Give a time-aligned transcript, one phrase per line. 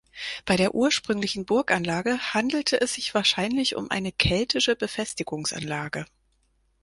[0.45, 6.07] Bei der ursprünglichen Burganlage handelte es sich wahrscheinlich um eine keltische Befestigungsanlage.